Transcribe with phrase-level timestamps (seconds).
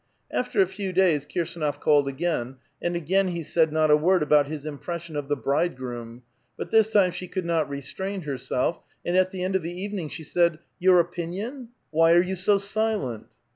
[0.31, 4.47] After a few days Kirsdnof called again, and again he said not a word about
[4.47, 6.23] his impression of the" bridegroom";
[6.57, 10.09] but this time she could not restrain herself, and at the end of the evening,
[10.09, 11.69] she said:—'' Your opinion?
[11.91, 13.27] Why are you so silent?"